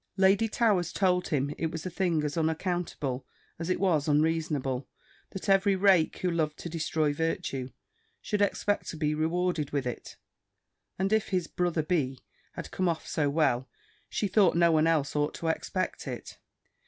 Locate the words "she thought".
14.09-14.55